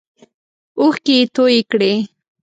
اوښکې 0.79 1.13
یې 1.19 1.25
تویی 1.35 1.61
کړې. 1.71 1.93